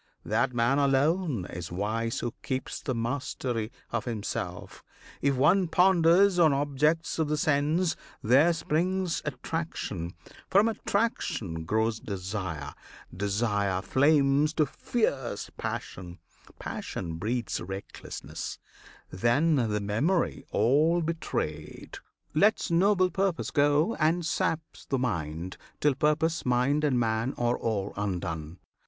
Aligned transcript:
That 0.25 0.51
man 0.51 0.79
alone 0.79 1.45
is 1.45 1.71
wise 1.71 2.21
Who 2.21 2.33
keeps 2.41 2.81
the 2.81 2.95
mastery 2.95 3.71
of 3.91 4.05
himself! 4.05 4.83
If 5.21 5.35
one 5.35 5.67
Ponders 5.67 6.39
on 6.39 6.53
objects 6.53 7.19
of 7.19 7.27
the 7.27 7.37
sense, 7.37 7.95
there 8.23 8.51
springs 8.51 9.21
Attraction; 9.25 10.15
from 10.49 10.67
attraction 10.67 11.65
grows 11.65 11.99
desire, 11.99 12.73
Desire 13.15 13.79
flames 13.83 14.55
to 14.55 14.65
fierce 14.65 15.51
passion, 15.55 16.17
passion 16.57 17.17
breeds 17.17 17.61
Recklessness; 17.61 18.57
then 19.11 19.53
the 19.69 19.79
memory 19.81 20.43
all 20.49 21.03
betrayed 21.03 21.99
Lets 22.33 22.71
noble 22.71 23.11
purpose 23.11 23.51
go, 23.51 23.93
and 23.99 24.25
saps 24.25 24.83
the 24.83 24.97
mind, 24.97 25.57
Till 25.79 25.93
purpose, 25.93 26.43
mind, 26.43 26.83
and 26.83 26.99
man 26.99 27.35
are 27.37 27.55
all 27.59 27.93
undone. 27.95 28.57